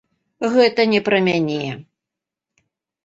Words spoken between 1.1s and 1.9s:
мяне.